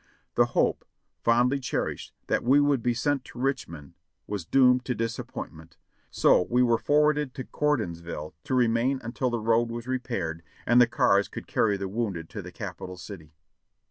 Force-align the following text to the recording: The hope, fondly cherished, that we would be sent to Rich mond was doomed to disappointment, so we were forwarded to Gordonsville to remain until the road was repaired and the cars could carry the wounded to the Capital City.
The 0.33 0.45
hope, 0.57 0.83
fondly 1.21 1.59
cherished, 1.59 2.11
that 2.25 2.43
we 2.43 2.59
would 2.59 2.81
be 2.81 2.95
sent 2.95 3.23
to 3.25 3.37
Rich 3.39 3.67
mond 3.67 3.93
was 4.25 4.47
doomed 4.47 4.83
to 4.85 4.95
disappointment, 4.95 5.77
so 6.09 6.41
we 6.49 6.63
were 6.63 6.79
forwarded 6.79 7.35
to 7.35 7.43
Gordonsville 7.43 8.33
to 8.45 8.55
remain 8.55 8.99
until 9.03 9.29
the 9.29 9.37
road 9.39 9.69
was 9.69 9.85
repaired 9.87 10.41
and 10.65 10.81
the 10.81 10.87
cars 10.87 11.27
could 11.27 11.45
carry 11.45 11.77
the 11.77 11.87
wounded 11.87 12.29
to 12.31 12.41
the 12.41 12.51
Capital 12.51 12.97
City. 12.97 13.35